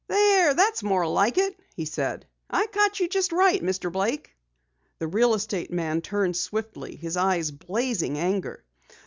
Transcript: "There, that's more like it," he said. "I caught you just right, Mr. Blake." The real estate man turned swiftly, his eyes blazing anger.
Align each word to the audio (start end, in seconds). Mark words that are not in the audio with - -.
"There, 0.07 0.55
that's 0.55 0.81
more 0.81 1.07
like 1.07 1.37
it," 1.37 1.59
he 1.75 1.85
said. 1.85 2.25
"I 2.49 2.65
caught 2.65 2.99
you 2.99 3.07
just 3.07 3.31
right, 3.31 3.61
Mr. 3.61 3.91
Blake." 3.91 4.35
The 4.97 5.05
real 5.07 5.35
estate 5.35 5.69
man 5.71 6.01
turned 6.01 6.35
swiftly, 6.35 6.95
his 6.95 7.15
eyes 7.17 7.51
blazing 7.51 8.17
anger. 8.17 8.63